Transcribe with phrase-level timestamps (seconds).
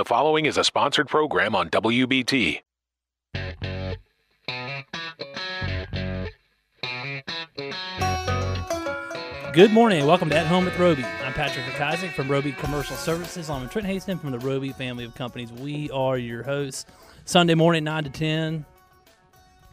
[0.00, 2.62] The following is a sponsored program on WBT.
[9.52, 10.06] Good morning.
[10.06, 11.04] Welcome to At Home with Roby.
[11.04, 13.50] I'm Patrick McIsaac from Roby Commercial Services.
[13.50, 15.52] I'm Trent Haston from the Roby family of companies.
[15.52, 16.86] We are your hosts.
[17.26, 18.64] Sunday morning, 9 to 10.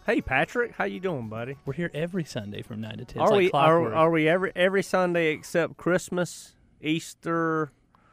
[0.06, 1.56] Hey Patrick, how you doing, buddy?
[1.66, 3.06] We're here every Sunday from 9 to 10.
[3.06, 7.72] It's Are like we are, are we every every Sunday except Christmas, Easter?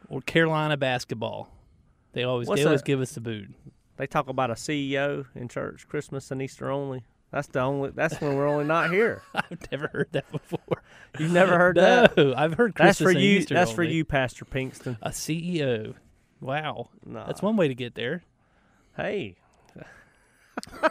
[0.09, 1.54] or Carolina basketball.
[2.15, 2.87] They always What's they always that?
[2.87, 3.51] give us the boot.
[3.97, 7.05] They talk about a CEO in church, Christmas and Easter only.
[7.31, 7.91] That's the only.
[7.91, 9.23] That's when we're only not here.
[9.35, 10.83] I've never heard that before.
[11.19, 12.17] You've never heard that.
[12.17, 12.39] no, that?
[12.39, 13.39] I've heard That's for and you.
[13.39, 14.97] Easter that's for you, Pastor Pinkston.
[15.03, 15.95] A CEO.
[16.41, 16.91] Wow.
[17.05, 17.27] Nah.
[17.27, 18.23] That's one way to get there.
[18.97, 19.35] Hey.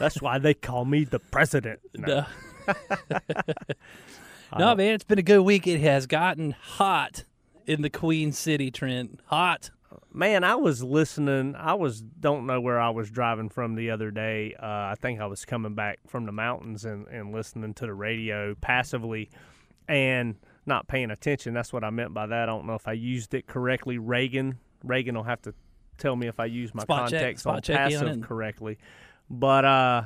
[0.00, 1.78] that's why they call me the president.
[1.96, 2.26] No.
[2.66, 2.74] No.
[4.58, 5.68] no, uh, man, it's been a good week.
[5.68, 7.24] It has gotten hot
[7.66, 9.20] in the Queen City, Trent.
[9.26, 9.70] Hot.
[10.12, 11.54] Man, I was listening.
[11.56, 14.54] I was don't know where I was driving from the other day.
[14.60, 17.94] Uh, I think I was coming back from the mountains and, and listening to the
[17.94, 19.30] radio passively
[19.88, 21.54] and not paying attention.
[21.54, 22.42] That's what I meant by that.
[22.42, 23.98] I don't know if I used it correctly.
[23.98, 25.54] Reagan, Reagan will have to
[25.98, 28.78] tell me if I use my Spot context check on passive correctly.
[29.28, 30.02] But uh,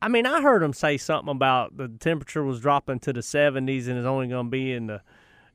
[0.00, 3.88] I mean, I heard him say something about the temperature was dropping to the 70s
[3.88, 5.02] and it's only going to be in the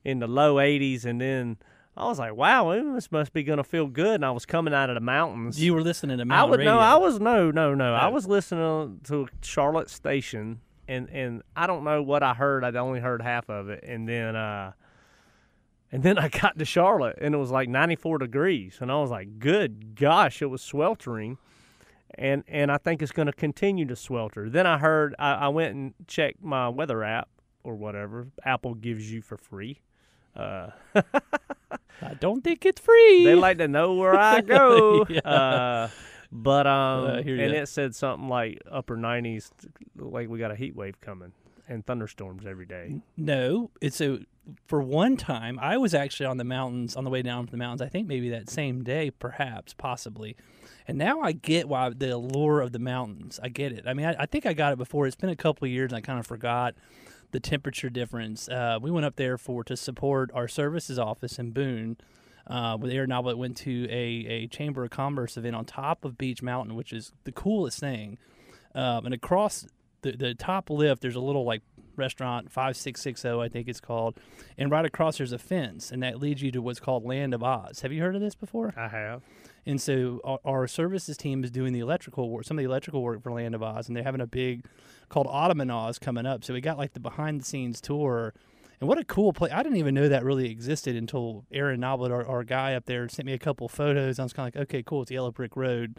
[0.04, 1.58] in the low 80s, and then
[1.96, 4.72] I was like, "Wow, this must be going to feel good." And I was coming
[4.72, 5.60] out of the mountains.
[5.62, 6.74] You were listening to I Mountain would Radio.
[6.74, 7.94] no, I was no, no, no.
[7.94, 12.64] I was listening to Charlotte Station, and and I don't know what I heard.
[12.64, 14.72] I'd only heard half of it, and then uh,
[15.92, 19.10] and then I got to Charlotte, and it was like 94 degrees, and I was
[19.10, 21.38] like, "Good gosh, it was sweltering."
[22.16, 24.48] And and I think it's going to continue to swelter.
[24.50, 27.28] Then I heard I, I went and checked my weather app
[27.62, 29.80] or whatever Apple gives you for free.
[30.34, 30.70] Uh,
[32.02, 33.24] I don't think it's free.
[33.24, 35.06] they like to know where I go.
[35.08, 35.20] Yeah.
[35.20, 35.88] uh,
[36.32, 39.50] but um, hear and it said something like upper 90s,
[39.96, 41.32] like we got a heat wave coming
[41.68, 43.00] and thunderstorms every day.
[43.16, 44.20] No, it's a
[44.66, 47.56] for one time I was actually on the mountains on the way down from the
[47.64, 47.82] mountains.
[47.82, 50.36] I think maybe that same day, perhaps, possibly.
[50.88, 53.38] And now I get why the allure of the mountains.
[53.42, 53.84] I get it.
[53.86, 55.06] I mean, I, I think I got it before.
[55.06, 56.74] It's been a couple of years, and I kind of forgot
[57.32, 58.48] the temperature difference.
[58.48, 61.96] Uh, we went up there for to support our services office in Boone.
[62.46, 66.18] Uh, with Aaron Noblet went to a, a Chamber of Commerce event on top of
[66.18, 68.18] Beach Mountain, which is the coolest thing.
[68.74, 69.66] Um, and across
[70.02, 71.62] the, the top lift, there's a little like
[71.96, 74.18] restaurant, 5660, I think it's called.
[74.58, 77.42] And right across there's a fence, and that leads you to what's called Land of
[77.42, 77.80] Oz.
[77.80, 78.74] Have you heard of this before?
[78.76, 79.22] I have.
[79.66, 83.02] And so our, our services team is doing the electrical work, some of the electrical
[83.02, 84.64] work for Land of Oz, and they're having a big
[85.08, 86.44] called Autumn at Oz coming up.
[86.44, 88.34] So we got like the behind the scenes tour.
[88.80, 89.52] And what a cool place.
[89.52, 93.06] I didn't even know that really existed until Aaron Noblet, our, our guy up there,
[93.10, 94.18] sent me a couple photos.
[94.18, 95.02] I was kind of like, okay, cool.
[95.02, 95.98] It's Yellow Brick Road.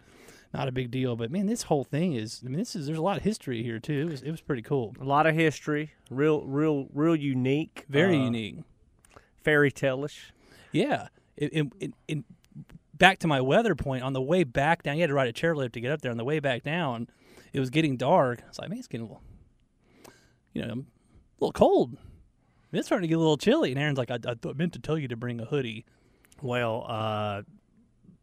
[0.52, 1.14] Not a big deal.
[1.14, 3.62] But man, this whole thing is, I mean, this is, there's a lot of history
[3.62, 4.00] here too.
[4.00, 4.96] It was, it was pretty cool.
[5.00, 7.84] A lot of history, real, real, real unique.
[7.88, 8.56] Very uh, unique.
[9.44, 10.32] Fairy tale-ish.
[10.72, 11.06] Yeah.
[11.36, 12.18] It, it, it, it,
[13.02, 15.32] back to my weather point, on the way back down, you had to ride a
[15.32, 16.12] chairlift to get up there.
[16.12, 17.08] On the way back down,
[17.52, 18.40] it was getting dark.
[18.44, 19.22] I was like, man, it's getting a little,
[20.52, 21.98] you know, a little cold.
[22.72, 23.72] It's starting to get a little chilly.
[23.72, 25.84] And Aaron's like, I, I meant to tell you to bring a hoodie.
[26.40, 27.42] Well, uh,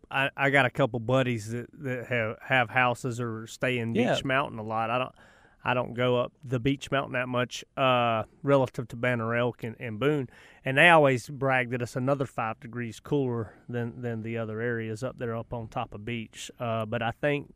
[0.10, 4.06] I, I got a couple buddies that, that have, have houses or stay in Beach
[4.06, 4.20] Yeah.
[4.24, 4.90] Mountain a lot.
[4.90, 5.16] I don't
[5.64, 9.76] I don't go up the Beach Mountain that much uh, relative to Banner Elk and,
[9.80, 10.30] and Boone,
[10.64, 15.04] and they always brag that it's another five degrees cooler than than the other areas
[15.04, 16.50] up there up on top of beach.
[16.60, 17.54] Uh, but I think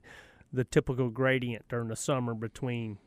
[0.51, 2.97] the typical gradient during the summer between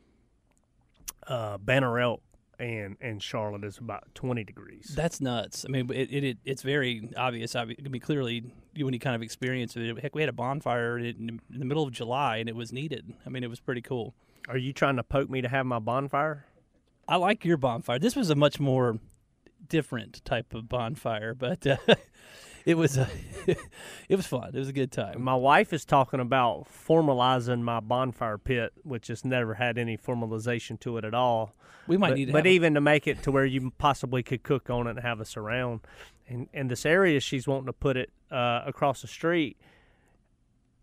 [1.26, 2.22] uh, Banner Elk
[2.58, 4.92] and and Charlotte is about twenty degrees.
[4.96, 5.66] That's nuts.
[5.68, 7.54] I mean, it, it it's very obvious.
[7.54, 8.44] I mean, clearly,
[8.78, 11.84] when you kind of experience it, heck, we had a bonfire in, in the middle
[11.84, 13.12] of July, and it was needed.
[13.26, 14.14] I mean, it was pretty cool.
[14.48, 16.46] Are you trying to poke me to have my bonfire?
[17.08, 17.98] I like your bonfire.
[17.98, 18.98] This was a much more
[19.68, 21.76] different type of bonfire, but uh,
[22.64, 23.08] it was a,
[24.08, 24.50] it was fun.
[24.54, 25.22] It was a good time.
[25.22, 30.78] My wife is talking about formalizing my bonfire pit, which has never had any formalization
[30.80, 31.54] to it at all.
[31.86, 33.72] We might but, need to but have a- even to make it to where you
[33.78, 35.80] possibly could cook on it and have us around.
[36.28, 39.56] And and this area she's wanting to put it uh, across the street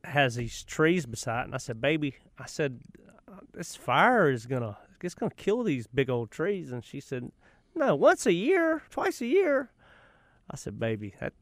[0.05, 1.45] has these trees beside it.
[1.45, 2.79] And I said, baby, I said,
[3.53, 6.71] this fire is gonna it's gonna kill these big old trees.
[6.71, 7.31] And she said,
[7.75, 9.71] no, once a year, twice a year.
[10.49, 11.33] I said, baby, that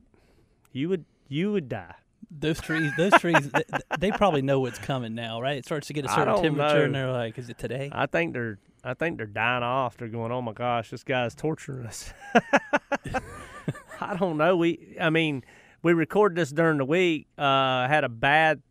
[0.71, 1.95] you would you would die.
[2.29, 2.91] those trees.
[2.97, 3.49] Those trees.
[3.51, 3.63] they,
[3.99, 5.57] they probably know what's coming now, right?
[5.57, 8.33] It starts to get a certain temperature, and they're like, "Is it today?" I think
[8.33, 9.97] they're I think they're dying off.
[9.97, 12.13] They're going, oh my gosh, this guy's torturing us.
[14.01, 14.57] I don't know.
[14.57, 15.43] We I mean,
[15.83, 17.27] we recorded this during the week.
[17.37, 18.61] Uh, had a bad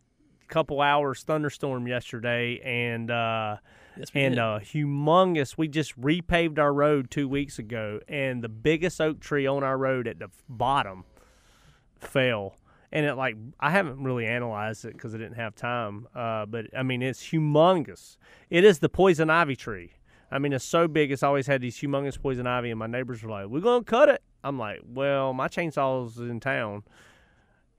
[0.51, 3.57] couple hours thunderstorm yesterday, and uh,
[3.97, 5.57] Yes, and uh, humongous.
[5.57, 9.77] We just repaved our road two weeks ago, and the biggest oak tree on our
[9.77, 11.05] road at the bottom
[11.99, 12.55] fell.
[12.91, 16.07] And it like I haven't really analyzed it because I didn't have time.
[16.13, 18.17] Uh, but I mean, it's humongous.
[18.49, 19.93] It is the poison ivy tree.
[20.29, 21.11] I mean, it's so big.
[21.11, 24.09] It's always had these humongous poison ivy, and my neighbors were like, "We're gonna cut
[24.09, 26.83] it." I'm like, "Well, my chainsaw's in town."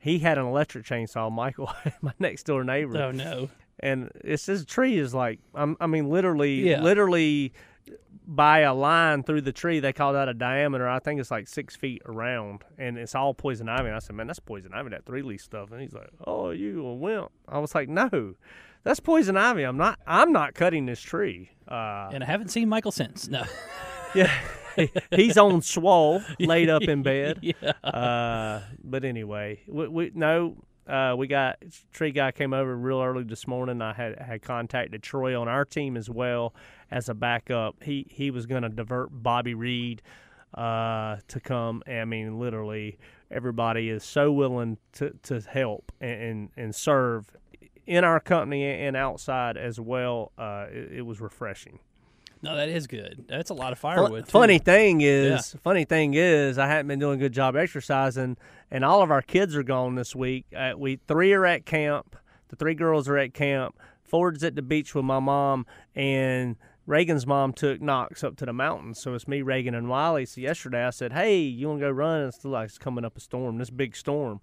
[0.02, 1.72] He had an electric chainsaw, Michael,
[2.02, 3.48] my next door neighbor oh no.
[3.80, 6.82] and it's this tree is like I'm, I mean literally Yeah.
[6.82, 7.52] literally
[8.26, 11.48] by a line through the tree they call that a diameter I think it's like
[11.48, 14.90] six feet around and it's all poison ivy and I said man that's poison ivy
[14.90, 18.34] that three leaf stuff and he's like oh you a wimp I was like no
[18.84, 22.68] that's poison ivy I'm not I'm not cutting this tree uh, And I haven't seen
[22.68, 23.28] Michael since.
[23.28, 23.42] No.
[24.14, 24.32] yeah
[25.10, 27.72] he's on swole laid up in bed yeah.
[27.84, 31.58] uh, but anyway, we, we no, uh, we got
[31.92, 33.80] tree guy came over real early this morning.
[33.80, 36.54] I had had contacted Troy on our team as well
[36.90, 37.82] as a backup.
[37.82, 40.02] He he was going to divert Bobby Reed
[40.54, 41.82] uh, to come.
[41.86, 42.98] I mean, literally,
[43.30, 47.36] everybody is so willing to, to help and, and and serve
[47.86, 50.32] in our company and outside as well.
[50.36, 51.78] Uh, it, it was refreshing.
[52.42, 53.24] No, that is good.
[53.28, 54.24] That's a lot of Fun- firewood.
[54.26, 54.30] too.
[54.30, 58.36] funny thing is, funny thing is, I haven't been doing a good job exercising,
[58.70, 60.46] and all of our kids are gone this week.
[60.56, 62.16] Uh, we three are at camp.
[62.48, 63.78] The three girls are at camp.
[64.02, 68.52] Ford's at the beach with my mom, and Reagan's mom took Knox up to the
[68.52, 69.00] mountains.
[69.00, 70.26] So it's me, Reagan, and Wiley.
[70.26, 73.16] So yesterday I said, "Hey, you want to go run?" It's like it's coming up
[73.16, 74.40] a storm, this big storm,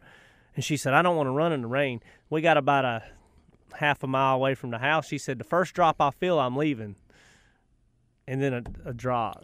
[0.55, 3.03] and she said, "I don't want to run in the rain." We got about a
[3.75, 5.07] half a mile away from the house.
[5.07, 6.95] She said, "The first drop I feel, I'm leaving."
[8.29, 9.43] And then a, a drop.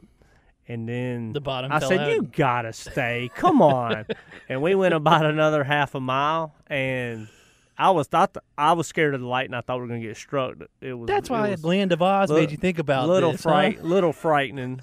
[0.67, 2.11] And then The bottom I said, out.
[2.11, 3.29] "You gotta stay.
[3.35, 4.05] Come on!"
[4.49, 7.27] and we went about another half a mile, and
[7.77, 9.99] I was thought I was scared of the light, and I thought we were gonna
[9.99, 10.55] get struck.
[10.81, 13.49] It was That's why was Land of Oz made you think about little this, huh?
[13.49, 14.81] fright, little frightening.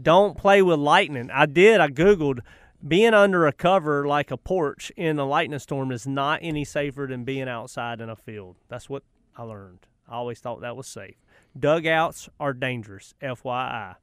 [0.00, 1.30] Don't play with lightning.
[1.32, 1.80] I did.
[1.80, 2.40] I googled
[2.86, 7.06] being under a cover like a porch in a lightning storm is not any safer
[7.08, 8.56] than being outside in a field.
[8.68, 9.02] That's what
[9.34, 9.86] I learned.
[10.08, 11.16] I always thought that was safe.
[11.58, 13.96] Dugouts are dangerous, FYI.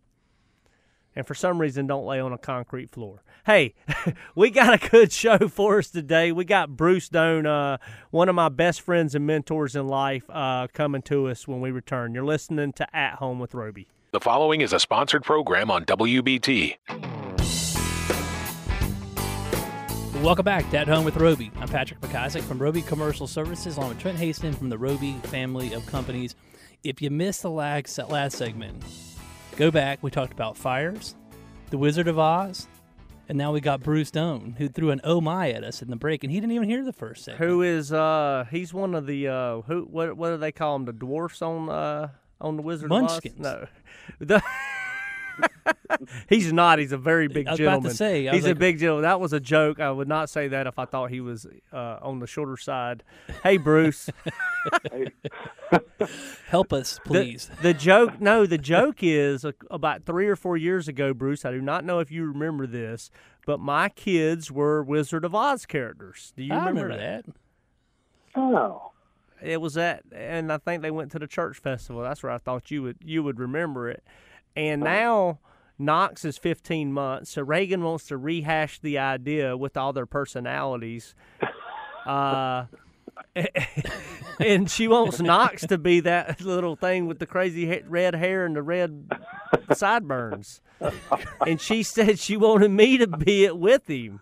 [1.16, 3.22] And for some reason, don't lay on a concrete floor.
[3.46, 3.76] Hey,
[4.36, 6.32] we got a good show for us today.
[6.32, 7.78] We got Bruce Doan, uh,
[8.10, 11.70] one of my best friends and mentors in life, uh, coming to us when we
[11.70, 12.16] return.
[12.16, 13.88] You're listening to At Home with Roby.
[14.12, 16.78] The following is a sponsored program on WBT.
[20.24, 21.52] Welcome back to At Home with Roby.
[21.60, 25.74] I'm Patrick McIsaac from Roby Commercial Services, along with Trent Haston from the Roby family
[25.74, 26.36] of companies.
[26.84, 28.84] If you missed the lag last segment,
[29.56, 30.00] go back.
[30.02, 31.16] We talked about fires,
[31.70, 32.68] the Wizard of Oz,
[33.30, 35.96] and now we got Bruce Doan, who threw an oh my at us in the
[35.96, 37.50] break, and he didn't even hear the first segment.
[37.50, 40.86] Who is uh he's one of the uh who what what do they call them
[40.86, 42.10] the dwarfs on uh
[42.42, 43.40] on the Wizard Munchkins.
[43.40, 43.68] of Oz?
[44.20, 44.26] No.
[44.40, 44.44] The
[46.30, 46.80] He's not.
[46.80, 47.96] He's a very big I was about to gentleman.
[47.96, 49.04] say, I was he's a big gentleman.
[49.04, 49.80] That was a joke.
[49.80, 53.04] I would not say that if I thought he was uh, on the shorter side.
[53.44, 54.10] Hey, Bruce.
[56.48, 57.50] Help us, please.
[57.62, 61.46] The, joke, no, the joke is uh, about three or four years ago, Bruce.
[61.46, 63.10] I do not know if you remember this,
[63.46, 66.34] but my kids were Wizard of Oz characters.
[66.36, 67.36] Do you I remember, remember that.
[68.36, 68.92] Oh,
[69.42, 72.02] It was at, and I think they went to the church festival.
[72.02, 74.04] That's where I thought you would you would remember it.
[74.56, 75.40] And now
[75.80, 81.16] Knox is 15 months, so Reagan wants to rehash the idea with all their personalities.
[82.06, 82.66] Uh,
[84.40, 88.46] and she wants Knox to be that little thing with the crazy ha- red hair
[88.46, 89.10] and the red
[89.74, 90.62] sideburns.
[91.46, 94.20] And she said she wanted me to be it with him.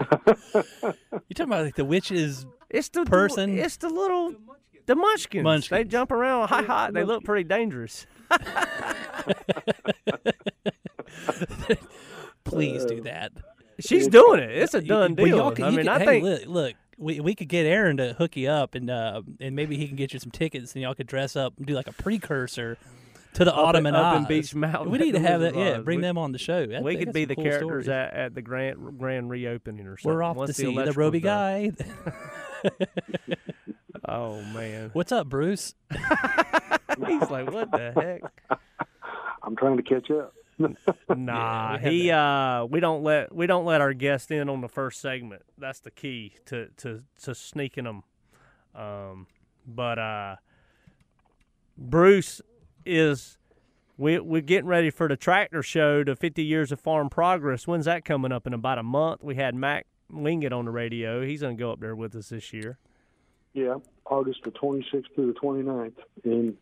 [0.00, 0.06] You
[1.34, 2.46] talking about like the witches?
[2.70, 3.58] It's the Person.
[3.58, 4.34] It's the little
[4.86, 5.44] the munchkins.
[5.44, 5.68] munchkins.
[5.70, 6.90] They jump around high high.
[6.90, 8.06] They look pretty dangerous.
[12.44, 13.32] Please do that.
[13.80, 14.50] She's doing it.
[14.50, 15.36] It's a done well, deal.
[15.36, 17.96] y'all could- I mean, could- I hey, think look, look, we, we could get Aaron
[17.96, 20.82] to hook you up, and uh, and maybe he can get you some tickets, and
[20.82, 22.76] y'all could dress up and do like a precursor
[23.34, 24.28] to the Up in- Autumn and up in Oz.
[24.28, 25.54] Beach Mountain We need to have that.
[25.56, 26.66] Yeah, bring We- them on the show.
[26.66, 30.14] That- we could be the cool characters at, at the grand grand reopening or something.
[30.16, 31.72] We're off once to see the electrical's Roby guy.
[34.08, 35.74] Oh man, What's up, Bruce?
[35.92, 38.58] he's like, what the heck?
[39.42, 40.34] I'm trying to catch up.
[41.16, 44.68] Nah, we he uh we don't let we don't let our guests in on the
[44.68, 45.42] first segment.
[45.58, 48.02] That's the key to to to sneaking them.
[48.74, 49.26] Um
[49.66, 50.36] but uh
[51.76, 52.40] Bruce
[52.84, 53.38] is
[53.96, 57.66] we we're getting ready for the tractor show, the 50 years of farm progress.
[57.66, 59.22] When's that coming up in about a month?
[59.22, 61.24] We had Mac Wingett on the radio.
[61.24, 62.78] He's going to go up there with us this year.
[63.52, 63.76] Yeah,
[64.06, 65.92] August the 26th through the 29th
[66.24, 66.56] in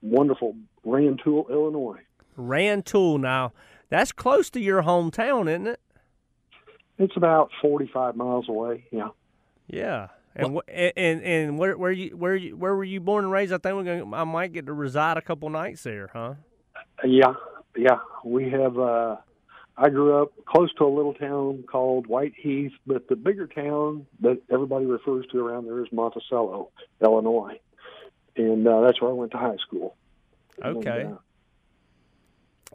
[0.00, 2.00] wonderful Rantoul, Illinois.
[2.36, 3.52] Rantoul now.
[3.88, 5.80] That's close to your hometown, isn't it?
[6.98, 8.84] It's about 45 miles away.
[8.90, 9.08] Yeah.
[9.66, 10.08] Yeah.
[10.34, 13.32] And wh- and and, and where where you where you where were you born and
[13.32, 13.52] raised?
[13.52, 16.34] I think we're gonna I might get to reside a couple nights there, huh?
[17.04, 17.34] Yeah,
[17.76, 17.98] yeah.
[18.24, 18.78] We have.
[18.78, 19.16] uh
[19.76, 24.06] I grew up close to a little town called White Heath, but the bigger town
[24.20, 26.68] that everybody refers to around there is Monticello,
[27.02, 27.58] Illinois,
[28.36, 29.96] and uh, that's where I went to high school.
[30.62, 31.04] And, Okay.
[31.10, 31.16] uh,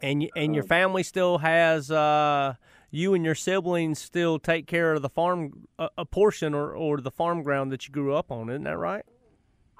[0.02, 2.54] And and your Um, family still has uh
[2.90, 7.00] you and your siblings still take care of the farm a, a portion or or
[7.00, 9.04] the farm ground that you grew up on, isn't that right?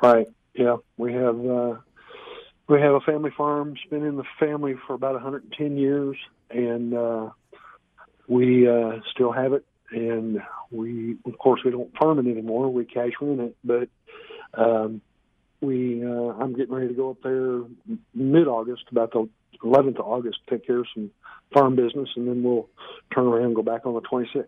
[0.02, 0.26] Right.
[0.54, 1.76] Yeah, we have uh,
[2.68, 3.74] we have a family farm.
[3.76, 6.16] It's been in the family for about 110 years,
[6.50, 7.30] and uh,
[8.26, 9.64] we uh, still have it.
[9.90, 12.70] And we, of course, we don't farm it anymore.
[12.70, 13.88] We cash rent it, but
[14.52, 15.00] um,
[15.60, 17.62] we uh, I'm getting ready to go up there
[18.14, 19.28] mid August, about the
[19.62, 21.10] 11th of August, take care of some
[21.52, 22.68] farm business, and then we'll
[23.14, 24.46] turn around and go back on the 26th.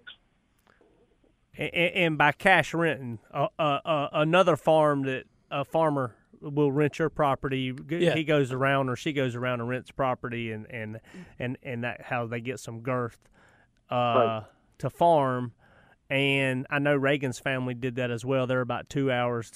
[1.56, 6.98] And, and by cash renting, uh, uh, uh, another farm that a farmer will rent
[6.98, 7.74] your property.
[7.88, 8.14] Yeah.
[8.14, 11.00] He goes around or she goes around and rents property, and and
[11.38, 13.18] and and that how they get some girth
[13.90, 14.42] uh, Right.
[14.78, 15.52] to farm.
[16.10, 18.48] And I know Reagan's family did that as well.
[18.48, 19.52] They're about two hours,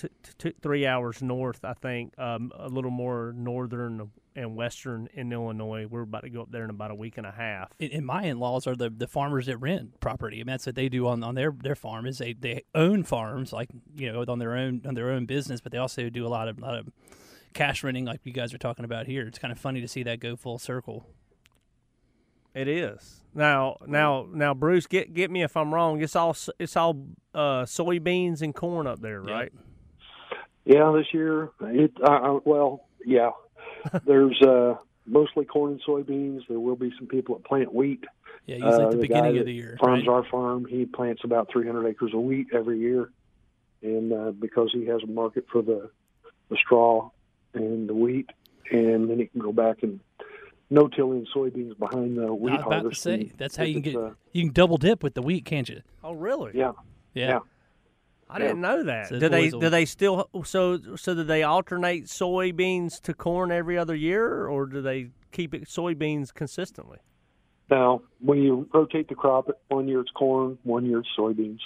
[0.62, 5.86] three hours north, I think, um, a little more northern and western in Illinois.
[5.86, 7.70] We're about to go up there in about a week and a half.
[7.80, 10.36] And, and my in-laws are the, the farmers that rent property.
[10.36, 13.52] Mean, that's what they do on, on their, their farm is they, they own farms
[13.52, 16.28] like you know on their own on their own business, but they also do a
[16.28, 16.88] lot of lot of
[17.52, 19.26] cash renting like you guys are talking about here.
[19.26, 21.06] It's kind of funny to see that go full circle.
[22.54, 24.86] It is now, now, now, Bruce.
[24.86, 26.00] Get get me if I'm wrong.
[26.00, 29.52] It's all it's all uh, soybeans and corn up there, right?
[30.64, 33.30] Yeah, this year it uh, uh, well, yeah.
[34.06, 36.42] There's uh, mostly corn and soybeans.
[36.48, 38.04] There will be some people that plant wheat.
[38.46, 39.76] Yeah, usually Uh, at the the beginning guy of the year.
[39.80, 40.14] Farms right?
[40.14, 40.64] our farm.
[40.64, 43.10] He plants about 300 acres of wheat every year,
[43.82, 45.90] and uh, because he has a market for the
[46.50, 47.10] the straw
[47.52, 48.30] and the wheat,
[48.70, 49.98] and then he can go back and
[50.70, 53.82] no tilling soybeans behind the wheat I was about to say that's how you can
[53.82, 55.82] get uh, you can double dip with the wheat, can't you?
[56.02, 56.52] Oh, really?
[56.54, 56.72] yeah,
[57.14, 57.28] Yeah.
[57.28, 57.38] Yeah.
[58.28, 59.08] I didn't know that.
[59.08, 63.78] So do they do they still so so do they alternate soybeans to corn every
[63.78, 66.98] other year, or do they keep it soybeans consistently?
[67.70, 71.60] Now, when you rotate the crop, one year it's corn, one year it's soybeans.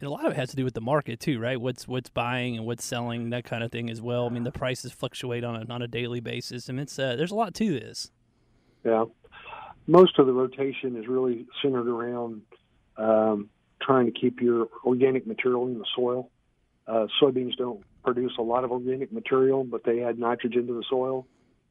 [0.00, 1.60] And a lot of it has to do with the market too, right?
[1.60, 4.26] What's what's buying and what's selling, that kind of thing as well.
[4.26, 7.30] I mean, the prices fluctuate on a on a daily basis, and it's uh, there's
[7.30, 8.10] a lot to this.
[8.84, 9.04] Yeah.
[9.86, 12.42] Most of the rotation is really centered around
[12.96, 16.30] um, trying to keep your organic material in the soil.
[16.86, 20.84] Uh, soybeans don't produce a lot of organic material, but they add nitrogen to the
[20.88, 21.26] soil.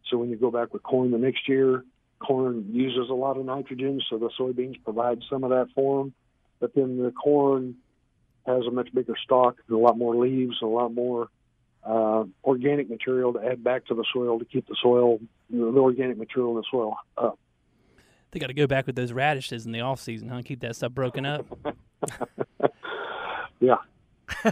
[0.09, 1.83] So when you go back with corn the next year,
[2.19, 6.13] corn uses a lot of nitrogen, so the soybeans provide some of that for them.
[6.59, 7.75] But then the corn
[8.45, 11.29] has a much bigger stalk and a lot more leaves, a lot more
[11.83, 15.19] uh, organic material to add back to the soil to keep the soil,
[15.49, 17.39] the organic material in the soil up.
[18.31, 20.41] They got to go back with those radishes in the off season, huh?
[20.45, 21.45] Keep that stuff broken up.
[23.61, 23.75] Yeah.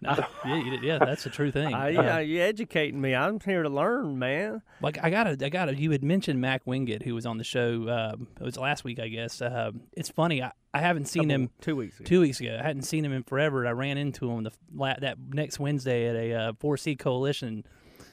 [0.00, 0.14] Nah,
[0.46, 1.74] yeah, you yeah, that's a true thing.
[1.74, 3.16] Uh, Uh, yeah, you educating me.
[3.16, 4.62] I'm here to learn, man.
[4.80, 5.74] Like I gotta, I gotta.
[5.74, 7.88] You had mentioned Mac Wingett, who was on the show.
[7.88, 9.42] Um, it was last week, I guess.
[9.42, 10.40] Um it's funny.
[10.40, 12.06] I, I haven't seen him two weeks ago.
[12.06, 12.56] two weeks ago.
[12.58, 13.66] I hadn't seen him in forever.
[13.66, 14.52] I ran into him the
[15.00, 17.64] that next Wednesday at a uh, 4C coalition.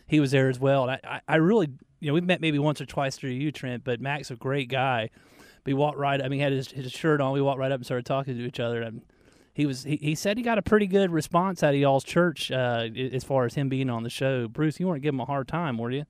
[0.07, 0.83] He was there as well.
[0.87, 1.67] And I, I, I really,
[1.99, 3.83] you know, we've met maybe once or twice through you, Trent.
[3.83, 5.09] But Mac's a great guy.
[5.65, 6.21] We walked right.
[6.21, 7.33] I mean, he had his, his shirt on.
[7.33, 8.81] We walked right up and started talking to each other.
[8.81, 9.01] And
[9.53, 12.51] he was he, he said he got a pretty good response out of y'all's church
[12.51, 14.47] uh, as far as him being on the show.
[14.47, 16.05] Bruce, you weren't giving him a hard time, were you?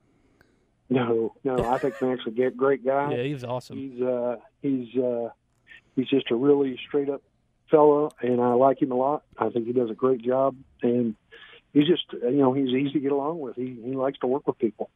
[0.90, 3.12] No, no, I think Mac's a ge- great guy.
[3.16, 3.78] Yeah, he was awesome.
[3.78, 5.30] He's uh, he's uh,
[5.96, 7.22] he's just a really straight up
[7.70, 9.24] fellow, and I like him a lot.
[9.38, 11.16] I think he does a great job, and
[11.74, 13.56] he's just you know he's easy to get along with.
[13.56, 14.90] He he likes to work with people.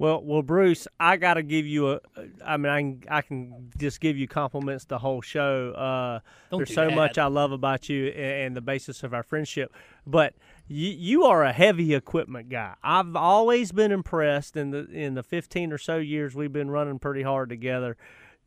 [0.00, 2.00] Well, well, Bruce, I got to give you a.
[2.42, 5.72] I mean, I can, I can just give you compliments the whole show.
[5.72, 6.94] Uh, there's so that.
[6.94, 9.74] much I love about you and, and the basis of our friendship.
[10.06, 10.32] But
[10.68, 12.76] you, you are a heavy equipment guy.
[12.82, 16.98] I've always been impressed in the in the 15 or so years we've been running
[16.98, 17.98] pretty hard together.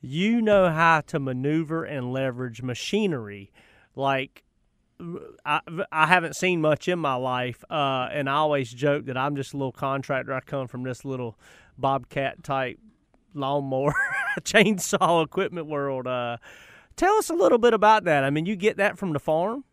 [0.06, 3.54] You know how to maneuver and leverage machinery
[3.96, 4.44] like
[5.46, 5.62] I,
[5.94, 9.54] I haven't seen much in my life, uh, and I always joke that I'm just
[9.54, 10.34] a little contractor.
[10.34, 11.38] I come from this little
[11.78, 12.80] bobcat type
[13.34, 13.94] lawnmower,
[14.42, 16.06] chainsaw equipment world.
[16.06, 16.36] Uh,
[16.98, 18.26] tell us a little bit about that.
[18.26, 19.64] I mean, you get that from the farm.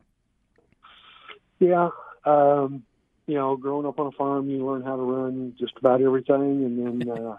[1.59, 1.91] Yeah,
[2.25, 2.85] um,
[3.27, 6.65] you know, growing up on a farm, you learn how to run just about everything,
[6.65, 7.37] and then uh,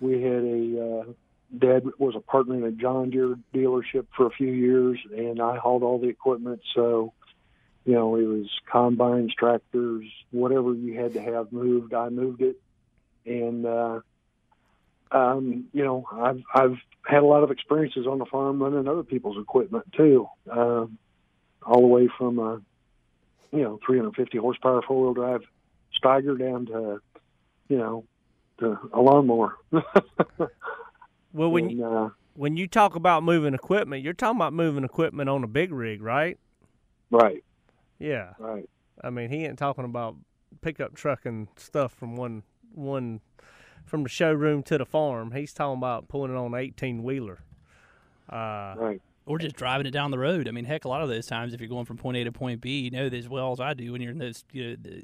[0.00, 1.12] we had a uh,
[1.56, 5.56] dad was a partner in a John Deere dealership for a few years, and I
[5.56, 6.60] hauled all the equipment.
[6.74, 7.12] So,
[7.84, 12.60] you know, it was combines, tractors, whatever you had to have moved, I moved it,
[13.26, 14.00] and uh,
[15.10, 19.02] um, you know, I've I've had a lot of experiences on the farm running other
[19.02, 20.98] people's equipment too, um,
[21.64, 22.60] all the way from a
[23.52, 25.42] you know 350 horsepower four wheel drive
[26.00, 27.00] Steiger down to
[27.68, 28.04] you know
[28.58, 29.56] to a lawnmower.
[31.32, 34.84] Well, when and, you, uh, when you talk about moving equipment, you're talking about moving
[34.84, 36.38] equipment on a big rig, right?
[37.10, 37.42] right,
[37.98, 38.34] Yeah.
[38.38, 38.68] right.
[39.02, 40.16] I mean, he ain't talking about
[40.60, 42.42] pickup truck and stuff from one
[42.74, 43.20] one
[43.84, 45.32] from the showroom to the farm.
[45.32, 47.40] He's talking about pulling it on an eighteen wheeler.
[48.28, 49.02] Uh, Right.
[49.26, 50.46] or just driving it down the road.
[50.48, 52.32] I mean, heck, a lot of those times, if you're going from point A to
[52.32, 54.44] point B, you know as well as I do when you're in those.
[54.52, 55.02] You know, the,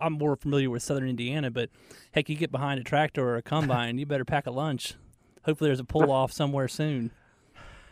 [0.00, 1.70] I'm more familiar with Southern Indiana, but
[2.12, 4.94] heck, you get behind a tractor or a combine, you better pack a lunch.
[5.44, 7.10] Hopefully, there's a pull off somewhere soon.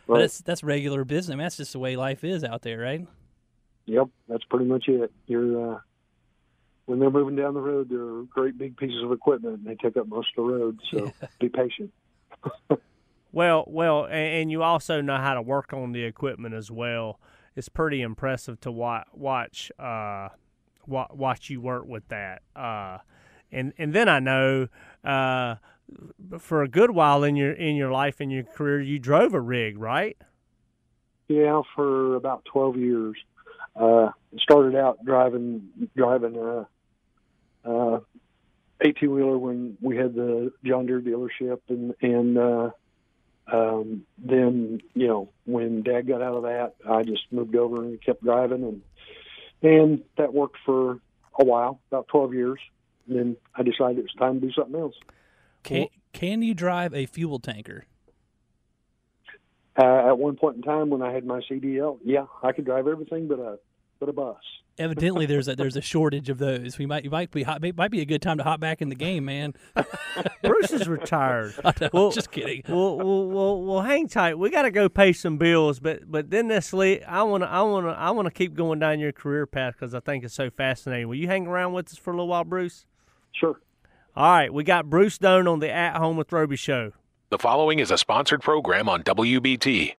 [0.06, 1.32] But that's that's regular business.
[1.32, 3.06] I mean, that's just the way life is out there, right?
[3.86, 5.12] Yep, that's pretty much it.
[5.26, 5.78] You're uh,
[6.86, 9.96] when they're moving down the road, they're great big pieces of equipment, and they take
[9.96, 10.80] up most of the road.
[10.90, 11.92] So be patient.
[13.30, 17.20] Well, well, and, and you also know how to work on the equipment as well.
[17.56, 20.28] It's pretty impressive to watch watch uh,
[20.86, 22.42] wa- watch you work with that.
[22.56, 22.98] Uh,
[23.52, 24.68] and and then I know
[25.04, 25.56] uh,
[26.38, 29.40] for a good while in your in your life in your career, you drove a
[29.40, 30.16] rig, right?
[31.28, 33.16] Yeah, for about 12 years.
[33.76, 36.68] Uh, started out driving driving a,
[37.68, 38.00] uh,
[38.80, 42.70] 18 wheeler when we had the John Deere dealership, and and uh,
[43.52, 48.02] um, then you know when Dad got out of that, I just moved over and
[48.02, 48.82] kept driving, and
[49.62, 51.00] and that worked for
[51.38, 52.58] a while, about 12 years.
[53.06, 54.94] And then I decided it was time to do something else.
[55.68, 57.84] Can can you drive a fuel tanker?
[59.80, 62.88] Uh, at one point in time, when I had my CDL, yeah, I could drive
[62.88, 63.58] everything but a
[64.00, 64.36] but a bus.
[64.76, 66.78] Evidently, there's a there's a shortage of those.
[66.78, 68.88] We might you might be hot, might be a good time to hop back in
[68.88, 69.54] the game, man.
[70.42, 71.54] Bruce is retired.
[71.64, 72.62] I know, Well- just kidding.
[72.68, 74.36] well, well, well, well, hang tight.
[74.38, 77.48] We got to go pay some bills, but but then this le I want to
[77.48, 80.24] I want to I want to keep going down your career path because I think
[80.24, 81.06] it's so fascinating.
[81.08, 82.84] Will you hang around with us for a little while, Bruce?
[83.32, 83.60] Sure.
[84.18, 86.90] All right, we got Bruce Doan on the At Home with Roby show.
[87.30, 89.94] The following is a sponsored program on WBT.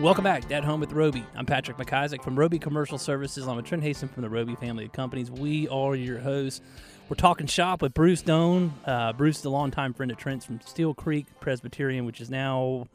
[0.00, 1.24] Welcome back, At Home with Roby.
[1.34, 3.48] I'm Patrick McIsaac from Roby Commercial Services.
[3.48, 5.28] I'm a Trent Haston from the Roby family of companies.
[5.28, 6.60] We are your hosts.
[7.08, 8.72] We're talking shop with Bruce Doan.
[8.84, 12.86] Uh, Bruce is a longtime friend of Trent's from Steel Creek Presbyterian, which is now.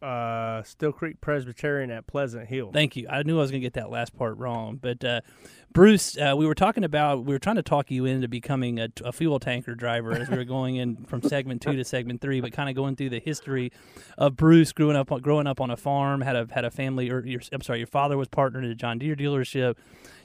[0.00, 2.70] Uh, Steel Creek Presbyterian at Pleasant Hill.
[2.72, 3.08] Thank you.
[3.08, 5.22] I knew I was going to get that last part wrong, but uh,
[5.72, 8.88] Bruce, uh, we were talking about we were trying to talk you into becoming a,
[9.04, 12.40] a fuel tanker driver as we were going in from segment two to segment three,
[12.40, 13.72] but kind of going through the history
[14.16, 17.26] of Bruce growing up growing up on a farm, had a had a family, or
[17.26, 19.74] your, I'm sorry, your father was partnered at a John Deere dealership.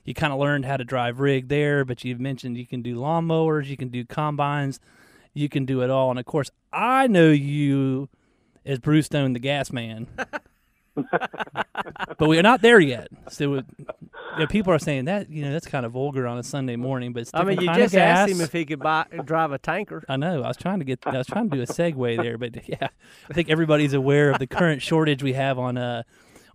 [0.04, 2.96] You kind of learned how to drive rig there, but you've mentioned you can do
[2.96, 4.80] lawnmowers, you can do combines,
[5.34, 8.10] you can do it all, and of course, I know you
[8.66, 10.08] as Bruce Stone, the gas man.
[10.96, 13.08] but we're not there yet.
[13.30, 13.66] So it-
[14.34, 16.76] you know, people are saying that you know that's kind of vulgar on a Sunday
[16.76, 17.14] morning.
[17.14, 19.60] But it's I mean, you kind just asked him if he could buy drive a
[19.60, 20.04] tanker.
[20.10, 20.42] I know.
[20.42, 21.06] I was trying to get.
[21.06, 22.88] I was trying to do a segue there, but yeah,
[23.30, 26.02] I think everybody's aware of the current shortage we have on uh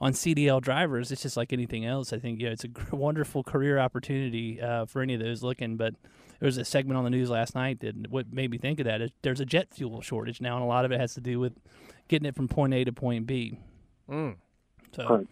[0.00, 1.12] on CDL drivers.
[1.12, 2.12] It's just like anything else.
[2.12, 5.76] I think yeah, it's a wonderful career opportunity uh, for any of those looking.
[5.76, 5.94] But
[6.40, 8.86] there was a segment on the news last night that what made me think of
[8.86, 11.20] that is there's a jet fuel shortage now, and a lot of it has to
[11.20, 11.52] do with
[12.08, 13.58] getting it from point A to point B.
[14.10, 14.36] Mm.
[14.92, 15.06] So.
[15.08, 15.26] Right.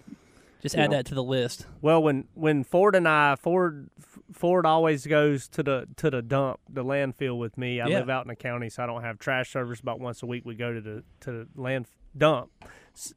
[0.62, 0.96] Just add know.
[0.96, 1.66] that to the list.
[1.80, 3.88] Well, when when Ford and I Ford
[4.32, 7.80] Ford always goes to the to the dump, the landfill with me.
[7.80, 7.98] I Yeah.
[7.98, 9.80] live out in the county, so I don't have trash service.
[9.80, 11.86] About once a week, we go to the to the land
[12.16, 12.50] dump,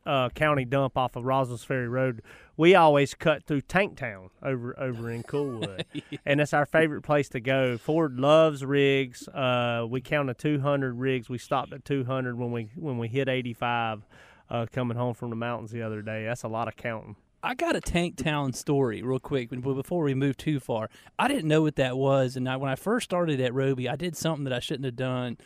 [0.05, 2.21] uh, county dump off of Rozzelles Ferry Road.
[2.59, 5.85] We always cut through Tanktown over over in Coulwood,
[6.25, 7.77] and it's our favorite place to go.
[7.77, 9.29] Ford loves rigs.
[9.29, 11.29] Uh, we counted 200 rigs.
[11.29, 14.05] We stopped at 200 when we when we hit 85.
[14.49, 17.15] Uh, coming home from the mountains the other day, that's a lot of counting.
[17.41, 20.89] I got a Tank Town story real quick but before we move too far.
[21.17, 23.95] I didn't know what that was, and I, when I first started at Roby, I
[23.95, 25.37] did something that I shouldn't have done.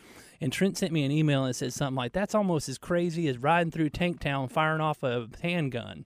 [0.42, 3.38] And Trent sent me an email and said something like, "That's almost as crazy as
[3.38, 6.06] riding through Tank Town firing off a handgun."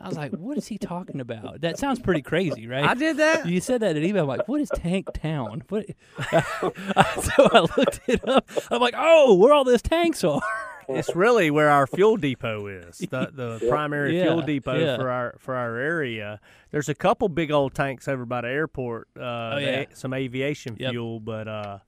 [0.00, 1.60] I was like, "What is he talking about?
[1.60, 3.46] That sounds pretty crazy, right?" I did that.
[3.46, 4.22] You said that in email.
[4.22, 5.62] I'm like, what is Tank Town?
[5.68, 5.86] What?
[6.30, 8.48] so I looked it up.
[8.70, 10.40] I'm like, oh, where all those tanks are.
[10.88, 14.96] It's really where our fuel depot is, the the primary Yeah, fuel depot yeah.
[14.96, 16.40] for our for our area.
[16.70, 19.84] There's a couple big old tanks over by the airport, uh, Oh, yeah.
[19.84, 20.90] the- some aviation Yep.
[20.90, 21.78] fuel, but uh,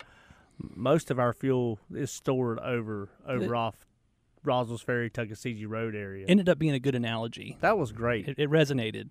[0.58, 3.84] most of our fuel is stored over over off
[4.44, 6.26] Rozzelles Ferry, Tuckasegee Road area.
[6.28, 7.56] Ended up being a good analogy.
[7.60, 8.28] that was great.
[8.28, 9.08] It, it resonated.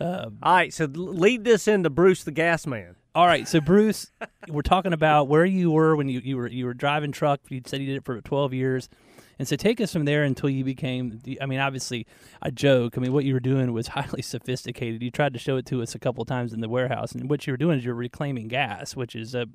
[0.00, 2.96] All right, so lead this into Bruce the Gas Man.
[3.14, 4.10] All right, so Bruce,
[4.48, 7.40] we're talking about where you were when you, you were you were driving truck.
[7.48, 8.90] You said you did it for 12 years,
[9.38, 11.18] and so take us from there until you became.
[11.24, 12.06] the- I mean, obviously,
[12.42, 12.98] I joke.
[12.98, 15.02] I mean, what you were doing was highly sophisticated.
[15.02, 17.30] You tried to show it to us a couple of times in the warehouse, and
[17.30, 19.46] what you were doing is you're reclaiming gas, which is a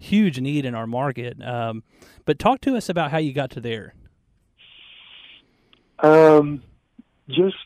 [0.00, 1.40] huge need in our market.
[1.40, 1.84] Um,
[2.24, 3.94] but talk to us about how you got to there.
[5.98, 6.62] Um,
[7.28, 7.56] just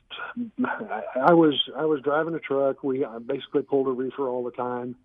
[0.65, 2.83] I, I was I was driving a truck.
[2.85, 4.97] We I basically pulled a reefer all the time,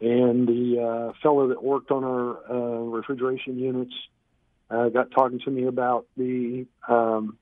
[0.00, 3.94] and the uh, fellow that worked on our uh, refrigeration units
[4.70, 7.38] uh, got talking to me about the um,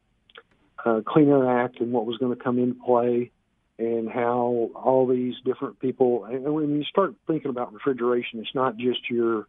[0.85, 3.31] uh, Clean Air Act and what was going to come into play,
[3.79, 6.25] and how all these different people.
[6.25, 9.47] And when you start thinking about refrigeration, it's not just your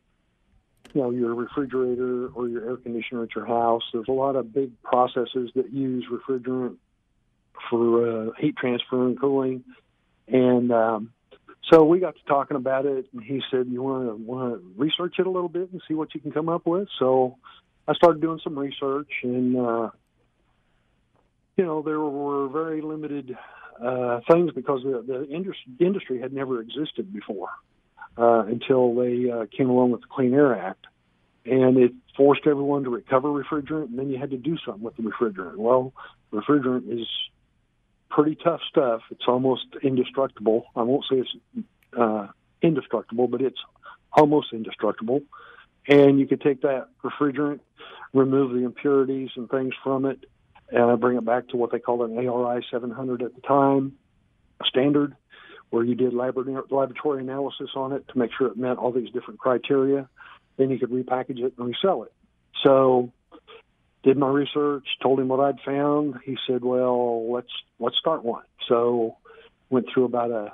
[0.93, 3.84] you know your refrigerator or your air conditioner at your house.
[3.93, 6.78] There's a lot of big processes that use refrigerant
[7.69, 9.63] for uh, heat transfer and cooling,
[10.28, 11.12] and um,
[11.71, 13.08] so we got to talking about it.
[13.13, 15.93] And he said, "You want to want to research it a little bit and see
[15.93, 17.38] what you can come up with." So
[17.88, 19.89] I started doing some research, and uh,
[21.56, 23.38] you know there were very limited
[23.84, 27.50] uh, things because the, the industry, industry had never existed before
[28.17, 30.86] uh, until they uh, came along with the Clean Air Act,
[31.45, 34.95] and it forced everyone to recover refrigerant, and then you had to do something with
[34.97, 35.58] the refrigerant.
[35.58, 35.93] Well,
[36.34, 37.08] refrigerant is
[38.10, 39.01] pretty tough stuff.
[39.12, 40.65] It's almost indestructible.
[40.75, 41.65] I won't say it's
[41.97, 42.27] uh,
[42.62, 43.60] indestructible, but it's
[44.12, 45.21] almost indestructible.
[45.88, 47.60] And you could take that refrigerant,
[48.13, 50.25] remove the impurities and things from it,
[50.77, 53.93] uh, bring it back to what they called an ARI 700 at the time,
[54.65, 55.15] standard,
[55.69, 59.39] where you did laboratory, analysis on it to make sure it met all these different
[59.39, 60.08] criteria.
[60.58, 62.13] Then you could repackage it and resell it.
[62.63, 63.12] So,
[64.03, 66.15] did my research, told him what I'd found.
[66.23, 69.17] He said, "Well, let's let's start one." So,
[69.69, 70.53] went through about a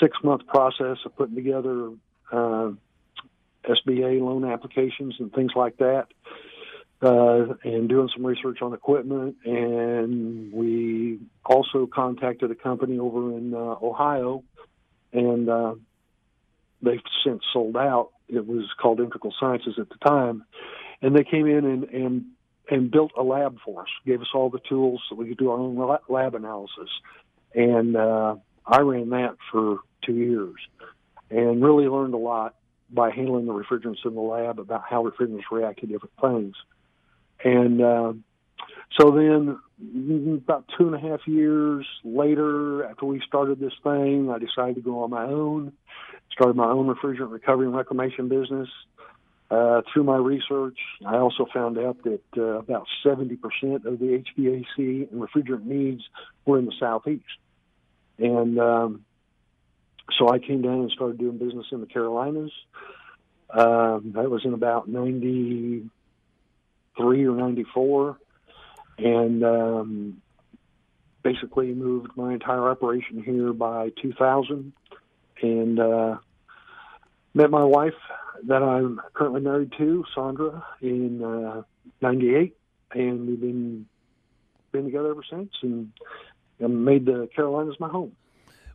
[0.00, 1.90] six month process of putting together
[2.32, 2.70] uh,
[3.64, 6.06] SBA loan applications and things like that,
[7.00, 9.36] uh, and doing some research on equipment.
[9.44, 14.42] And we also contacted a company over in uh, Ohio,
[15.12, 15.74] and uh,
[16.82, 18.10] they've since sold out.
[18.28, 20.44] It was called Integral Sciences at the time,
[21.00, 22.24] and they came in and and
[22.70, 23.88] and built a lab for us.
[24.04, 26.90] Gave us all the tools so we could do our own lab analysis,
[27.54, 30.56] and uh, I ran that for two years,
[31.30, 32.54] and really learned a lot
[32.90, 36.54] by handling the refrigerants in the lab about how refrigerants react to different things.
[37.44, 38.12] And uh,
[38.98, 39.58] so then,
[40.44, 44.80] about two and a half years later, after we started this thing, I decided to
[44.80, 45.72] go on my own.
[46.32, 48.68] Started my own refrigerant recovery and reclamation business.
[49.50, 53.38] Uh, through my research, I also found out that uh, about 70%
[53.86, 56.02] of the HVAC and refrigerant needs
[56.44, 57.24] were in the southeast.
[58.18, 59.04] And um,
[60.18, 62.52] so I came down and started doing business in the Carolinas.
[63.50, 64.86] Um, that was in about
[66.98, 68.18] 93 or 94.
[68.98, 70.22] And um,
[71.22, 74.72] basically moved my entire operation here by 2000.
[75.40, 76.16] And uh,
[77.34, 77.94] met my wife
[78.46, 81.62] that I'm currently married to, Sandra, in uh,
[82.00, 82.56] '98,
[82.92, 83.86] and we've been
[84.72, 85.92] been together ever since, and,
[86.60, 88.12] and made the Carolinas my home.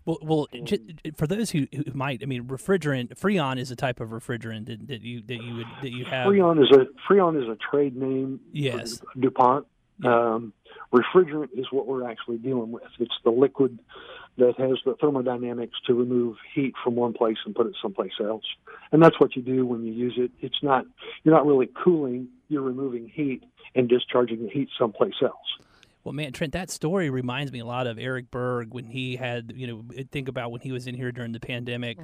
[0.06, 0.80] Well, well, j-
[1.16, 4.88] for those who, who might, I mean, refrigerant Freon is a type of refrigerant that,
[4.88, 6.28] that you that you would that you have.
[6.28, 8.40] Freon is a Freon is a trade name.
[8.52, 9.00] Yes.
[9.00, 9.68] For DuPont.
[10.04, 10.54] Um,
[10.92, 12.84] refrigerant is what we're actually dealing with.
[13.00, 13.80] It's the liquid
[14.38, 18.46] that has the thermodynamics to remove heat from one place and put it someplace else.
[18.92, 20.32] And that's what you do when you use it.
[20.42, 20.86] It's not
[21.24, 23.44] you're not really cooling, you're removing heat
[23.76, 25.68] and discharging the heat someplace else.
[26.04, 29.54] Well, man, Trent, that story reminds me a lot of Eric Berg when he had,
[29.56, 31.98] you know, think about when he was in here during the pandemic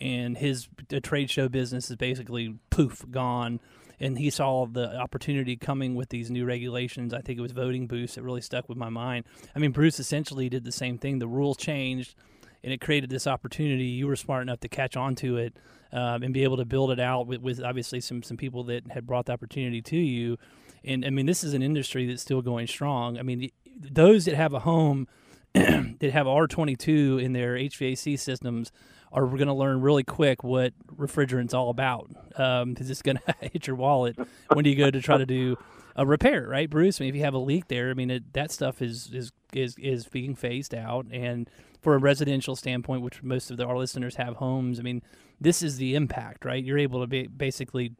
[0.00, 0.68] and his
[1.02, 3.60] trade show business is basically poof, gone.
[4.00, 7.12] And he saw the opportunity coming with these new regulations.
[7.14, 9.26] I think it was voting boost that really stuck with my mind.
[9.54, 11.18] I mean, Bruce essentially did the same thing.
[11.18, 12.16] The rules changed
[12.64, 13.84] and it created this opportunity.
[13.84, 15.56] You were smart enough to catch on to it
[15.92, 18.90] um, and be able to build it out with, with obviously some, some people that
[18.90, 20.38] had brought the opportunity to you.
[20.84, 23.18] And I mean, this is an industry that's still going strong.
[23.18, 25.08] I mean, those that have a home
[25.54, 28.72] that have R22 in their HVAC systems
[29.12, 33.34] are going to learn really quick what refrigerant's all about because um, it's going to
[33.40, 34.16] hit your wallet
[34.54, 35.56] when you go to try to do
[35.94, 37.00] a repair, right, Bruce?
[37.00, 39.30] I mean, if you have a leak there, I mean, it, that stuff is, is
[39.52, 41.50] is is being phased out, and
[41.82, 45.02] for a residential standpoint, which most of the, our listeners have homes, I mean,
[45.40, 46.64] this is the impact, right?
[46.64, 47.94] You're able to be basically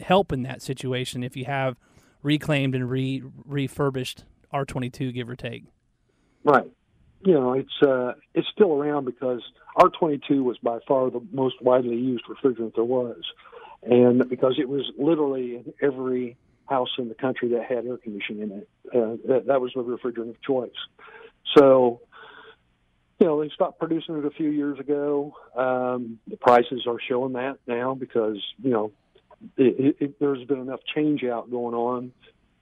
[0.00, 1.76] help in that situation if you have
[2.22, 5.64] reclaimed and re refurbished R22, give or take.
[6.44, 6.70] Right.
[7.24, 9.42] You know, it's uh, it's still around because
[9.78, 13.22] R22 was by far the most widely used refrigerant there was,
[13.82, 16.36] and because it was literally in every
[16.68, 19.82] house in the country that had air conditioning in it, uh, that, that was the
[19.82, 20.70] refrigerant of choice.
[21.56, 22.00] So,
[23.20, 25.34] you know, they stopped producing it a few years ago.
[25.56, 28.92] Um, the prices are showing that now because you know
[29.56, 32.12] it, it, there's been enough change out going on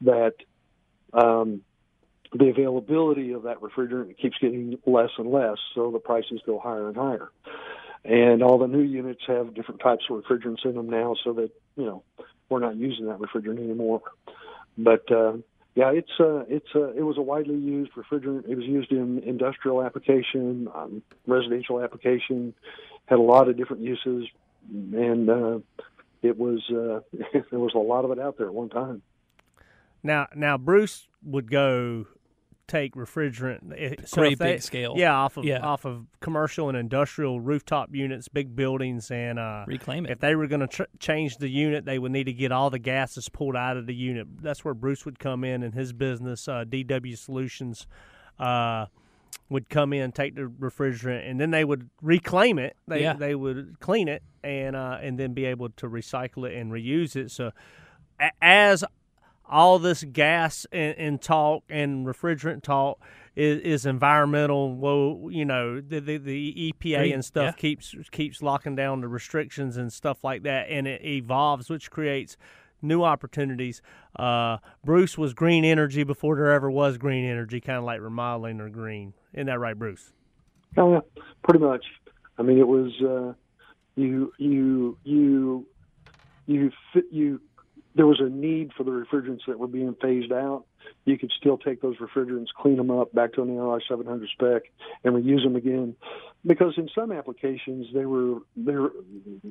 [0.02, 0.34] that
[1.12, 1.62] um,
[2.32, 6.88] the availability of that refrigerant keeps getting less and less, so the prices go higher
[6.88, 7.30] and higher.
[8.04, 11.50] And all the new units have different types of refrigerants in them now, so that
[11.76, 12.02] you know
[12.48, 14.02] we're not using that refrigerant anymore.
[14.76, 15.34] But uh,
[15.74, 18.48] yeah, it's uh, it's uh, it was a widely used refrigerant.
[18.48, 22.52] It was used in industrial application, um, residential application,
[23.06, 24.28] had a lot of different uses,
[24.70, 25.58] and uh,
[26.24, 27.00] it was uh,
[27.50, 29.02] there was a lot of it out there at one time.
[30.02, 32.06] Now, now Bruce would go
[32.66, 33.72] take refrigerant.
[33.76, 34.94] eh, So Great they- big scale.
[34.96, 35.60] Yeah, off of Yeah.
[35.60, 40.12] off of commercial and industrial rooftop units, big buildings, and uh, Reclaim it.
[40.12, 42.70] if they were going to tr- change the unit, they would need to get all
[42.70, 44.26] the gases pulled out of the unit.
[44.42, 47.86] That's where Bruce would come in, and his business, uh, DW Solutions,
[48.38, 48.86] uh,
[49.48, 52.76] would come in, take the refrigerant, and then they would reclaim it.
[52.88, 53.14] They Yeah.
[53.14, 57.14] they would clean it, and uh, and then be able to recycle it and reuse
[57.16, 57.30] it.
[57.30, 57.52] So,
[58.20, 58.84] a- as
[59.46, 62.98] all this gas and, and talk and refrigerant talk
[63.36, 64.74] is, is environmental.
[64.74, 67.60] Well, you know the the, the EPA Green, and stuff yeah.
[67.60, 72.36] keeps keeps locking down the restrictions and stuff like that, and it evolves, which creates
[72.84, 73.82] new opportunities.
[74.16, 78.60] Uh, Bruce was green energy before there ever was green energy, kind of like remodeling
[78.60, 79.14] or green.
[79.32, 80.12] Isn't that right, Bruce?
[80.76, 81.84] Oh, yeah, pretty much.
[82.38, 83.32] I mean, it was uh,
[83.96, 85.66] you, you, you,
[86.46, 86.72] you,
[87.10, 87.40] you.
[87.96, 90.64] There was a need for the refrigerants that were being phased out.
[91.04, 94.62] You could still take those refrigerants, clean them up back to an AR 700 spec,
[95.04, 95.94] and reuse them again.
[96.46, 98.74] Because in some applications, they were they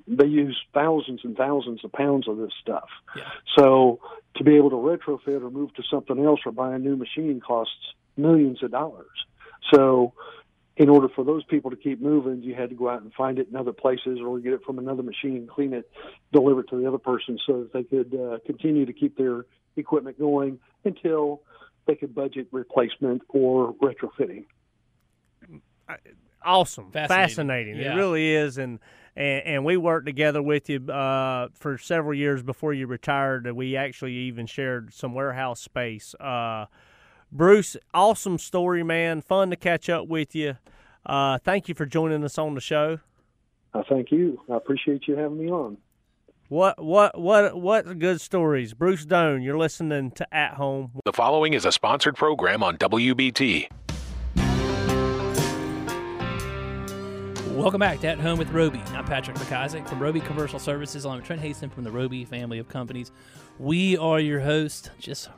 [0.07, 2.89] they use thousands and thousands of pounds of this stuff.
[3.15, 3.23] Yeah.
[3.57, 3.99] So
[4.35, 7.41] to be able to retrofit or move to something else or buy a new machine
[7.41, 9.25] costs millions of dollars.
[9.73, 10.13] So
[10.75, 13.37] in order for those people to keep moving, you had to go out and find
[13.37, 15.89] it in other places or get it from another machine, clean it,
[16.31, 19.45] deliver it to the other person so that they could uh, continue to keep their
[19.77, 21.41] equipment going until
[21.85, 24.45] they could budget replacement or retrofitting.
[26.45, 27.25] Awesome, Fascinating.
[27.27, 27.77] fascinating.
[27.77, 27.93] Yeah.
[27.93, 28.79] It really is, and,
[29.15, 33.51] and and we worked together with you uh, for several years before you retired.
[33.51, 36.15] We actually even shared some warehouse space.
[36.19, 36.65] Uh,
[37.31, 39.21] Bruce, awesome story, man.
[39.21, 40.57] Fun to catch up with you.
[41.05, 42.99] Uh, thank you for joining us on the show.
[43.73, 44.39] I thank you.
[44.51, 45.77] I appreciate you having me on.
[46.49, 49.41] What what what what good stories, Bruce Doan.
[49.41, 50.91] You're listening to At Home.
[51.05, 53.67] The following is a sponsored program on WBT.
[57.53, 58.81] Welcome back to At Home with Roby.
[58.93, 62.57] I'm Patrick McIsaac from Roby Commercial Services, along with Trent Haston from the Roby family
[62.57, 63.11] of companies.
[63.59, 64.89] We are your host.
[64.99, 65.29] Just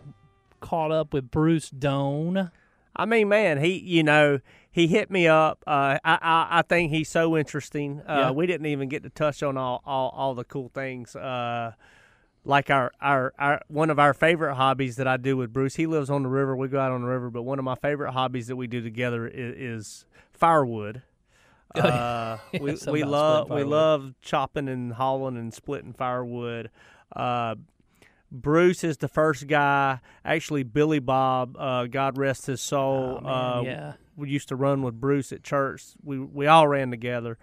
[0.61, 2.51] caught up with Bruce Doan.
[2.95, 4.39] I mean, man, he you know
[4.71, 5.61] he hit me up.
[5.67, 8.01] Uh, I, I I think he's so interesting.
[8.01, 8.31] Uh, Yeah.
[8.31, 11.15] We didn't even get to touch on all all, all the cool things.
[11.15, 11.73] Uh,
[12.45, 15.75] like our, our, our one of our favorite hobbies that I do with Bruce.
[15.75, 16.55] He lives on the river.
[16.55, 18.81] We go out on the river, but one of my favorite hobbies that we do
[18.81, 21.01] together is, is firewood.
[21.85, 26.69] Uh, we we love we love chopping and hauling and splitting firewood.
[27.15, 27.55] Uh,
[28.31, 29.99] Bruce is the first guy.
[30.25, 33.93] Actually, Billy Bob, uh, God rest his soul, Oh, uh, yeah.
[34.17, 35.83] we used to run with Bruce at church.
[36.03, 37.37] We we all ran together,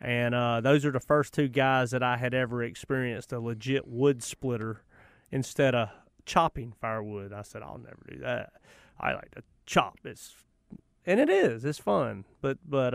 [0.00, 3.86] and uh, those are the first two guys that I had ever experienced a legit
[3.86, 4.82] wood splitter
[5.30, 5.90] instead of
[6.24, 7.32] chopping firewood.
[7.32, 8.52] I said I'll never do that.
[8.98, 9.98] I like to chop.
[10.04, 10.34] It's
[11.04, 11.64] and it is.
[11.64, 12.94] It's fun, but but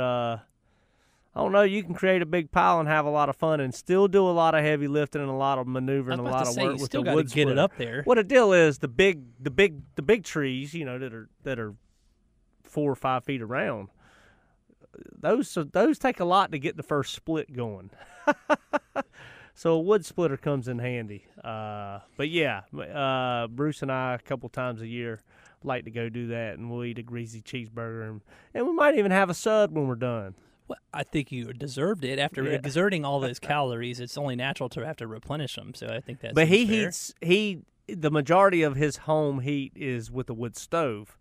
[1.35, 1.63] I don't know.
[1.63, 4.27] You can create a big pile and have a lot of fun, and still do
[4.27, 6.73] a lot of heavy lifting and a lot of maneuvering, a lot of say, work
[6.73, 8.03] with still the wood get it up there.
[8.03, 11.29] What a deal is the big the big the big trees, you know, that are
[11.43, 11.73] that are
[12.63, 13.89] four or five feet around.
[15.19, 17.89] Those those take a lot to get the first split going.
[19.55, 21.25] so a wood splitter comes in handy.
[21.43, 25.19] Uh, but yeah, uh, Bruce and I a couple times a year
[25.63, 28.21] like to go do that, and we'll eat a greasy cheeseburger, and,
[28.53, 30.35] and we might even have a sud when we're done.
[30.67, 32.51] Well, I think you deserved it after Yeah.
[32.53, 33.99] exerting all those calories.
[33.99, 35.73] It's only natural to have to replenish them.
[35.73, 36.33] So I think that's.
[36.33, 41.17] but he heats he the majority of his home heat is with a wood stove.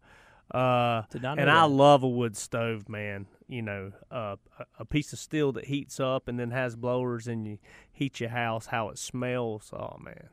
[0.52, 3.26] Uh, Did not know and I love a wood stove, man.
[3.48, 7.26] You know, uh, a, a piece of steel that heats up and then has blowers,
[7.26, 7.58] and you
[7.90, 8.66] heat your house.
[8.66, 10.28] How it smells, oh man!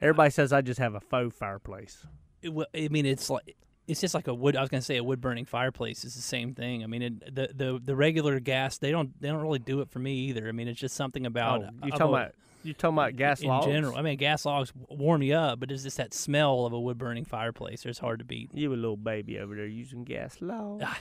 [0.00, 2.06] Everybody says I just have a faux fireplace.
[2.42, 4.56] It, I mean, it's like it's just like a wood.
[4.56, 6.82] I was gonna say a wood burning fireplace is the same thing.
[6.82, 9.90] I mean, it, the the the regular gas they don't they don't really do it
[9.90, 10.48] for me either.
[10.48, 13.48] I mean, it's just something about oh, you talking about you talking about gas in
[13.48, 13.66] logs?
[13.66, 13.96] general.
[13.96, 16.96] I mean, gas logs warm you up, but it's just that smell of a wood
[16.96, 17.84] burning fireplace.
[17.84, 18.54] It's hard to beat.
[18.54, 20.84] You a little baby over there using gas logs.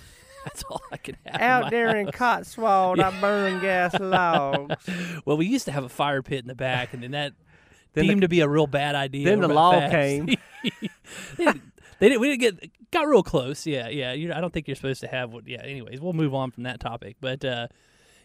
[0.43, 1.35] That's all I can have.
[1.35, 2.15] in Out my there in house.
[2.15, 4.75] Cotswold, I burn gas logs.
[5.25, 7.31] Well, we used to have a fire pit in the back, and then that
[7.93, 9.23] Then the- to be a real bad idea.
[9.25, 9.93] then the law fast.
[9.93, 10.35] came.
[11.99, 12.21] They, didn't.
[12.21, 13.65] We didn't get got real close.
[13.65, 14.13] Yeah, yeah.
[14.13, 15.47] You, I don't think you're supposed to have what.
[15.47, 15.61] Yeah.
[15.63, 17.17] Anyways, we'll move on from that topic.
[17.21, 17.67] But uh,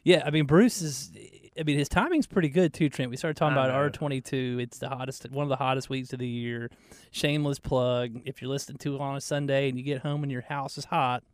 [0.04, 1.10] yeah, I mean, Bruce is.
[1.58, 3.10] I mean, his timing's pretty good too, Trent.
[3.10, 3.70] We started talking about.
[3.70, 4.58] R twenty two.
[4.60, 6.70] It's the hottest, one of the hottest weeks of the year.
[7.10, 8.20] Shameless plug.
[8.24, 10.78] If you're listening to it on a Sunday and you get home and your house
[10.78, 11.24] is hot,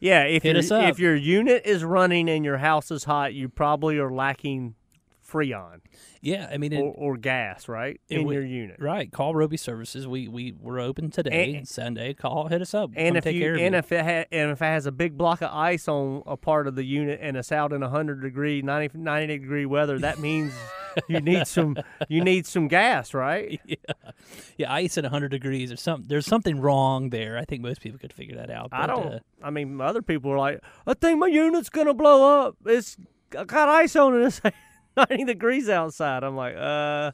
[0.00, 0.88] Yeah, if Hit your, us up.
[0.90, 4.74] if your unit is running and your house is hot, you probably are lacking
[5.32, 5.80] freon
[6.24, 6.48] yeah.
[6.50, 8.76] I mean, it, or, or gas, right, in would- your unit.
[8.78, 9.10] right.
[9.10, 10.06] Call Roby Services.
[10.06, 12.14] We we we're open today, And- Sunday.
[12.14, 12.90] Call, hit us up.
[12.94, 15.50] And if you and if it ha- and if it has a big block of
[15.52, 19.38] ice on a part of the unit and it's out in 100 degree 90, 90
[19.38, 20.52] degree weather, that means
[21.08, 21.76] you need some
[22.08, 23.60] you need some gas, right?
[23.66, 23.76] yeah,
[24.56, 25.70] yeah, ice at 100 degrees.
[25.70, 27.36] There's some there's something wrong there.
[27.36, 28.68] I think most people could figure that out.
[28.70, 29.06] I but, don't.
[29.14, 32.56] uh, I mean, other people are like, I think my unit's gonna blow up.
[32.64, 32.96] It's
[33.30, 34.40] got ice on it.
[34.96, 36.22] It's 90 degrees outside.
[36.24, 37.12] I'm like, uh,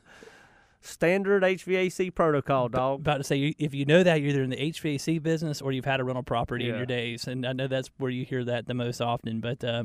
[0.81, 3.01] standard HVAC protocol, dog.
[3.01, 5.85] about to say, if you know that, you're either in the HVAC business or you've
[5.85, 8.67] had a rental property in your days, and I know that's where you hear that
[8.67, 9.41] the most often.
[9.41, 9.85] But uh,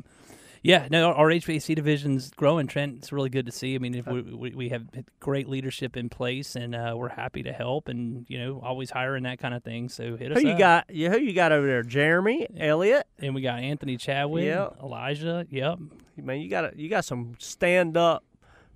[0.62, 2.66] yeah, no, our HVAC division's growing.
[2.66, 3.74] Trent, it's really good to see.
[3.74, 4.84] I mean, if we, we we have
[5.20, 9.24] great leadership in place, and uh, we're happy to help, and you know, always hiring
[9.24, 9.88] that kind of thing.
[9.88, 10.58] So hit us Who you up.
[10.58, 10.84] got?
[10.90, 11.82] Yeah, who you got over there?
[11.82, 13.06] Jeremy, Elliot.
[13.18, 14.68] And we got Anthony Chadwick, Yeah.
[14.82, 15.46] Elijah.
[15.50, 15.78] Yep.
[16.16, 18.24] Man, you got you got some stand up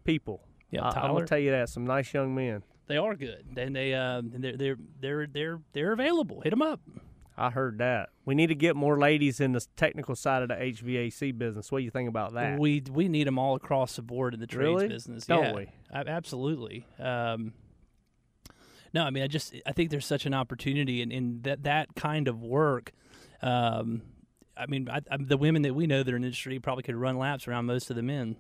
[0.05, 0.43] people.
[0.71, 2.63] Yep, I, I'm gonna tell you that some nice young men.
[2.87, 6.41] They are good, and they uh, they're they're they're they're they're available.
[6.41, 6.81] Hit them up.
[7.37, 8.09] I heard that.
[8.25, 11.71] We need to get more ladies in the technical side of the HVAC business.
[11.71, 12.59] What do you think about that?
[12.59, 14.89] We we need them all across the board in the trades Really?
[14.89, 15.27] business.
[15.27, 15.69] Don't yeah, we?
[15.93, 16.85] Absolutely.
[16.99, 17.53] Um,
[18.93, 21.95] no, I mean, I just I think there's such an opportunity in, in that that
[21.95, 22.93] kind of work.
[23.41, 24.03] Um,
[24.59, 26.83] I mean, I, I, the women that we know that are in the industry probably
[26.83, 28.37] could run laps around most of the men.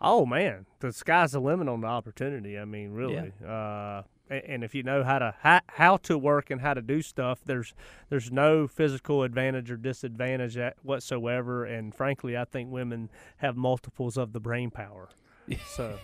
[0.00, 2.58] Oh man, the sky's the limit on the opportunity.
[2.58, 3.32] I mean, really.
[3.46, 6.80] Uh, a- and if you know how to how, how to work and how to
[6.80, 7.74] do stuff, there's
[8.08, 11.64] there's no physical advantage or disadvantage at whatsoever.
[11.64, 15.08] And frankly, I think women have multiples of the brain power.
[15.66, 15.98] So,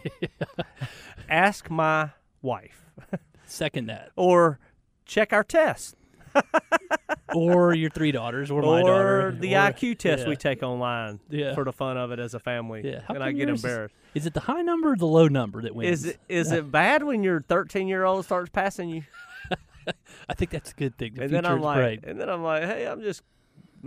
[1.29, 2.11] ask my
[2.43, 2.85] wife
[3.47, 4.59] Second that, or
[5.05, 5.95] check our test
[7.35, 10.29] or your three daughters, or, my daughter, the or- IQ test yeah.
[10.29, 11.55] we take online Yeah.
[11.55, 12.83] for the fun of it as a family.
[12.85, 13.95] Yeah, how and I get yours is- embarrassed.
[14.15, 16.05] Is it the high number or the low number that wins?
[16.05, 19.03] Is it is it bad when your 13 year old starts passing you?
[20.29, 21.15] I think that's a good thing.
[21.15, 22.05] The and then I'm like, bright.
[22.05, 23.23] and then I'm like, hey, I'm just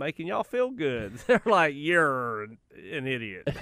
[0.00, 1.14] making y'all feel good.
[1.28, 2.58] They're like, you're an,
[3.06, 3.46] idiot.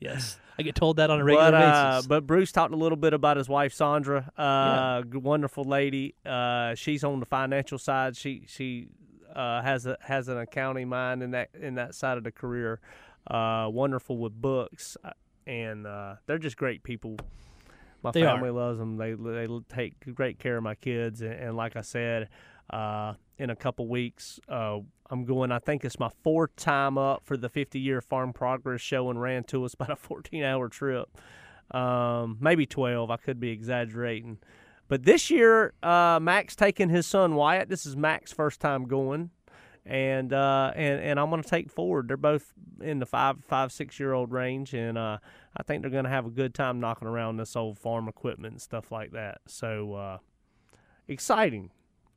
[0.00, 2.06] Yes, I get told that on a regular but uh, basis.
[2.08, 5.18] but Bruce talked a little bit about his wife Sandra, uh, Yeah.
[5.20, 6.14] wonderful lady.
[6.26, 8.16] Uh, she's on the financial side.
[8.16, 8.88] She she
[9.34, 12.80] uh, has a has an accounting mind in that in that side of the career.
[13.28, 15.10] Uh, wonderful with books, uh,
[15.46, 17.16] and uh, they're just great people.
[18.02, 18.34] My They are.
[18.34, 18.96] family loves them.
[18.96, 22.28] They they take great care of my kids, and, and like I said,
[22.70, 24.78] uh, in a couple weeks, uh,
[25.10, 25.52] I'm going.
[25.52, 29.20] I think it's my fourth time up for the 50 year Farm Progress Show and
[29.20, 31.08] ran to us about a 14 hour trip.
[31.72, 33.10] um, maybe 12.
[33.10, 34.38] I could be exaggerating.
[34.88, 37.68] But this year, uh, Max taking his son Wyatt.
[37.70, 39.30] This is Max's first time going,
[39.86, 42.08] and uh, and and I'm going to take Ford.
[42.08, 45.16] They're both in the five five six year old range, and uh,
[45.56, 48.52] I think they're going to have a good time knocking around this old farm equipment
[48.52, 49.40] and stuff like that.
[49.46, 50.18] So uh,
[51.08, 51.70] exciting,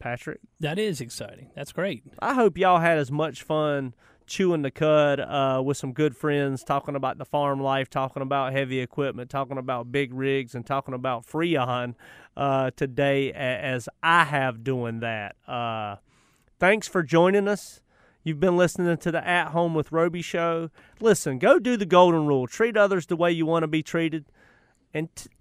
[0.05, 0.39] Patrick.
[0.59, 1.49] That is exciting.
[1.55, 2.03] That's great.
[2.19, 3.95] I hope y'all had as much fun
[4.27, 8.53] chewing the cud uh, with some good friends, talking about the farm life, talking about
[8.53, 11.95] heavy equipment, talking about big rigs, and talking about Freon
[12.37, 15.37] uh, today as I have doing that.
[15.47, 15.95] Uh,
[16.59, 17.81] thanks for joining us.
[18.23, 20.69] You've been listening to the At Home with Roby show.
[20.99, 22.45] Listen, go do the golden rule.
[22.45, 24.25] Treat others the way you want to be treated,
[24.93, 25.31] and t-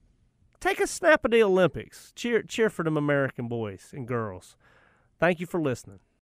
[0.64, 2.12] take a snap of the Olympics.
[2.16, 4.56] Cheer, cheer for them American boys and girls.
[5.20, 6.00] Thank you for listening.